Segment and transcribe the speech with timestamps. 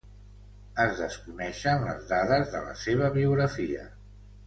[0.83, 3.89] Es desconeixen les dades de la seva biografia.